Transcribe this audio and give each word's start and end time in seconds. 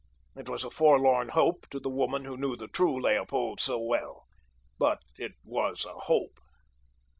It 0.35 0.49
was 0.49 0.63
a 0.63 0.71
forlorn 0.71 1.29
hope 1.29 1.69
to 1.69 1.79
the 1.79 1.87
woman 1.87 2.25
who 2.25 2.35
knew 2.35 2.55
the 2.55 2.67
true 2.67 2.99
Leopold 2.99 3.59
so 3.59 3.77
well; 3.79 4.23
but 4.79 4.99
it 5.15 5.33
was 5.43 5.85
a 5.85 5.93
hope. 5.93 6.39